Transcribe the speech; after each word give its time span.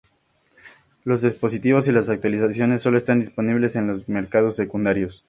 Los 1.03 1.21
dispositivos 1.21 1.87
y 1.87 1.91
las 1.91 2.09
actualizaciones 2.09 2.81
solo 2.81 2.97
están 2.97 3.19
disponibles 3.19 3.75
en 3.75 3.85
los 3.85 4.09
mercados 4.09 4.55
secundarios. 4.55 5.19